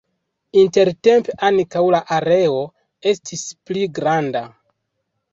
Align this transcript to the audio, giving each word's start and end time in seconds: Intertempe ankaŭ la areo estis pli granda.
Intertempe 0.59 1.33
ankaŭ 1.49 1.83
la 1.95 1.99
areo 2.15 2.55
estis 3.11 3.43
pli 3.69 3.85
granda. 3.99 4.43